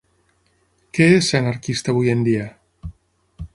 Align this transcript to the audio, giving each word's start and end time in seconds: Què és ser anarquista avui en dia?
Què 0.97 1.07
és 1.17 1.29
ser 1.33 1.41
anarquista 1.43 1.95
avui 1.95 2.11
en 2.17 2.25
dia? 2.31 2.51